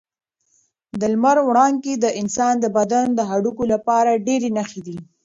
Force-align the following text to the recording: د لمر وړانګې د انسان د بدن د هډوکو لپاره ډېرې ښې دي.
د 0.99 1.01
لمر 1.13 1.37
وړانګې 1.47 1.93
د 2.03 2.05
انسان 2.21 2.53
د 2.59 2.65
بدن 2.77 3.05
د 3.13 3.19
هډوکو 3.29 3.63
لپاره 3.73 4.21
ډېرې 4.27 4.49
ښې 4.69 4.81
دي. 4.87 4.97